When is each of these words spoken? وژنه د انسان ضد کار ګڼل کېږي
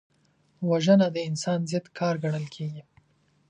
وژنه 0.69 1.07
د 1.15 1.17
انسان 1.29 1.59
ضد 1.71 1.85
کار 1.97 2.15
ګڼل 2.23 2.45
کېږي 2.55 2.83